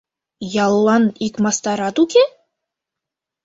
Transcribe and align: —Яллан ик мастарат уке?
—Яллан 0.63 1.03
ик 1.25 1.33
мастарат 1.43 1.95
уке? 2.03 2.23